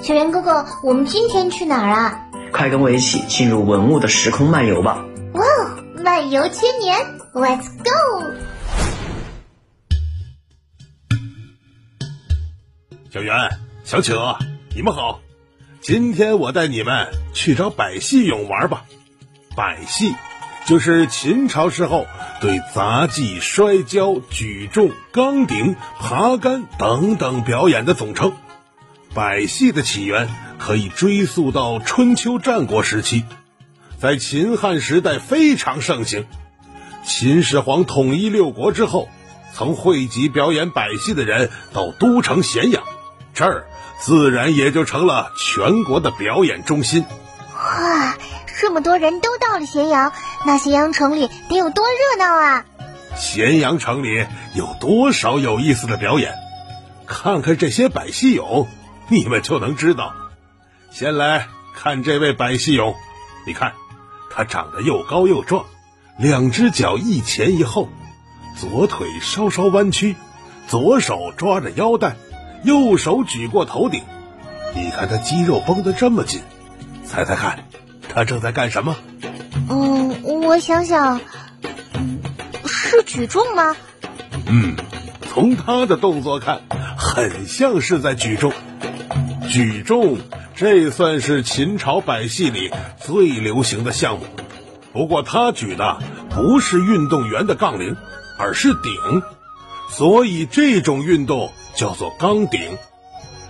[0.00, 2.20] 小圆哥哥，我们今天去哪儿啊？
[2.52, 5.04] 快跟我一起进入文物的时空漫游吧！
[5.34, 6.96] 哇哦，漫游千年
[7.34, 8.24] ，Let's go！
[13.12, 13.34] 小圆、
[13.84, 14.38] 小企鹅，
[14.74, 15.20] 你们好，
[15.80, 18.84] 今天我带你们去找百戏俑玩吧。
[19.56, 20.14] 百戏
[20.64, 22.06] 就是秦朝时候
[22.40, 28.32] 对杂技、摔跤、举重、钢鼎、爬杆等等表演的总称。
[29.18, 30.28] 百戏的起源
[30.60, 33.24] 可以追溯到春秋战国时期，
[34.00, 36.24] 在秦汉时代非常盛行。
[37.04, 39.08] 秦始皇统一六国之后，
[39.52, 42.84] 曾汇集表演百戏的人到都城咸阳，
[43.34, 43.66] 这儿
[43.98, 47.04] 自然也就成了全国的表演中心。
[47.56, 48.16] 哇，
[48.60, 50.12] 这么多人都到了咸阳，
[50.46, 52.64] 那咸阳城里得有多热闹啊！
[53.16, 56.34] 咸阳城里有多少有意思的表演？
[57.08, 58.68] 看看这些百戏俑。
[59.10, 60.14] 你们就能知道。
[60.90, 62.94] 先来看这位百戏勇，
[63.46, 63.72] 你看，
[64.30, 65.64] 他长得又高又壮，
[66.18, 67.88] 两只脚一前一后，
[68.56, 70.16] 左腿稍稍弯曲，
[70.66, 72.16] 左手抓着腰带，
[72.64, 74.02] 右手举过头顶。
[74.74, 76.42] 你看他肌肉绷得这么紧，
[77.06, 77.64] 猜猜看，
[78.08, 78.96] 他正在干什么？
[79.70, 81.20] 嗯，我想想，
[82.66, 83.76] 是举重吗？
[84.46, 84.76] 嗯，
[85.32, 86.62] 从他的动作看，
[86.96, 88.52] 很像是在举重。
[89.48, 90.18] 举重，
[90.54, 94.26] 这算是秦朝百戏里最流行的项目。
[94.92, 95.98] 不过他举的
[96.30, 97.96] 不是运动员的杠铃，
[98.38, 99.22] 而是鼎，
[99.88, 102.76] 所以这种运动叫做钢鼎。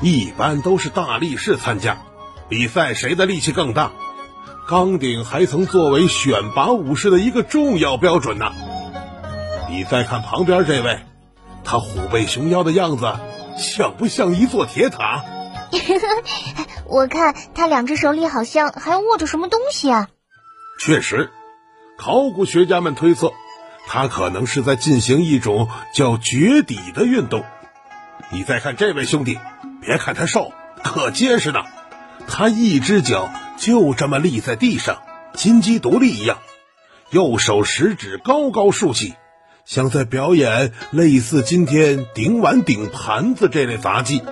[0.00, 1.98] 一般都是大力士参加
[2.48, 3.92] 比赛，谁的力气更大？
[4.66, 8.52] 钢鼎还曾作为选拔武士的一个重要标准呢。
[9.70, 10.98] 你再看旁边这位，
[11.62, 13.12] 他虎背熊腰的样子，
[13.56, 15.24] 像不像一座铁塔？
[16.86, 20.08] 我看他两只手里好像还握着什么东西啊！
[20.78, 21.30] 确实，
[21.98, 23.32] 考古学家们推测，
[23.86, 27.44] 他可能是在进行一种叫掘底的运动。
[28.30, 29.38] 你再看这位兄弟，
[29.80, 31.60] 别看他瘦，可结实呢。
[32.26, 35.02] 他一只脚就这么立在地上，
[35.34, 36.38] 金鸡独立一样，
[37.10, 39.14] 右手食指高高竖起，
[39.66, 44.22] 像在表演类似今天顶碗、顶盘子这类杂技。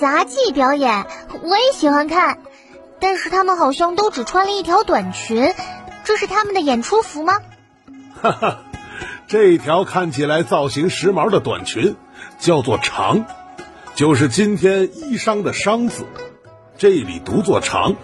[0.00, 1.06] 杂技表演
[1.42, 2.38] 我也喜欢看，
[3.00, 5.52] 但是他们好像都只穿了一条短裙，
[6.04, 7.34] 这是他们的演出服吗？
[8.22, 8.58] 哈哈，
[9.26, 11.96] 这条看起来造型时髦的短裙
[12.38, 13.26] 叫做长，
[13.94, 16.06] 就是今天衣裳的裳字，
[16.78, 17.94] 这里读作长。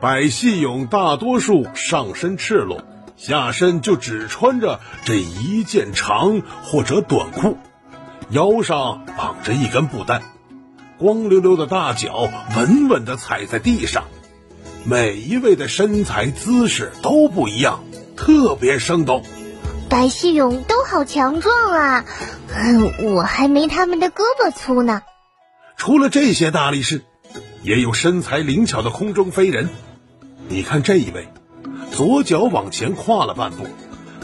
[0.00, 2.80] 百戏俑大多数上身赤裸，
[3.18, 7.58] 下身就只穿着这一件长或者短裤，
[8.30, 10.22] 腰上绑着一根布带。
[11.00, 14.04] 光溜溜的大脚稳稳地踩在地上，
[14.84, 17.82] 每一位的身材姿势都不一样，
[18.18, 19.24] 特别生动。
[19.88, 22.04] 白细勇都好强壮啊，
[23.02, 25.00] 我还没他们的胳膊粗呢。
[25.78, 27.02] 除了这些大力士，
[27.62, 29.70] 也有身材灵巧的空中飞人。
[30.48, 31.28] 你看这一位，
[31.92, 33.66] 左脚往前跨了半步，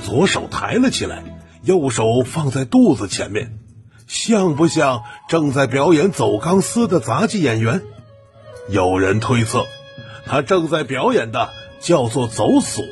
[0.03, 1.22] 左手抬了起来，
[1.62, 3.56] 右手放在肚子前面。
[4.06, 7.83] 像不像正在表演走钢丝的杂技演员？
[8.69, 9.67] 有人推测，
[10.27, 11.50] 他正在表演的
[11.81, 12.84] 叫做走索，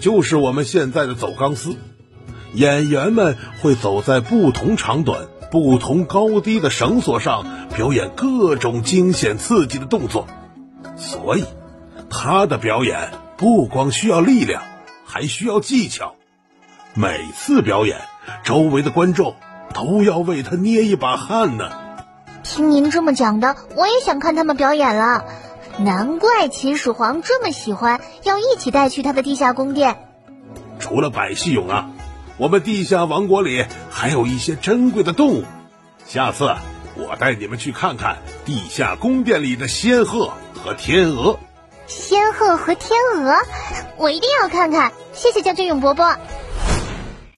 [0.00, 1.76] 就是我们现在的走钢丝。
[2.52, 10.26] 演员们会走在不同长短、不同高低的绳索上，表演各种惊险刺激的动作。
[10.96, 11.44] 所以，
[12.08, 14.62] 他的表演不光需要力量，
[15.04, 16.14] 还需要技巧。
[16.94, 18.00] 每次表演，
[18.44, 19.34] 周围的观众。
[19.74, 21.70] 都要为他捏一把汗呢。
[22.42, 25.24] 听您这么讲的，我也想看他们表演了。
[25.78, 29.98] 难怪秦始皇这么喜欢，要一起带去他的地下宫殿。
[30.78, 31.90] 除了百戏俑啊，
[32.38, 35.44] 我们地下王国里还有一些珍贵的动物。
[36.06, 36.54] 下次
[36.94, 40.30] 我带你们去看看地下宫殿里的仙鹤
[40.64, 41.38] 和天鹅。
[41.86, 43.34] 仙鹤和天鹅，
[43.96, 44.92] 我一定要看看。
[45.12, 46.16] 谢谢将军勇伯伯。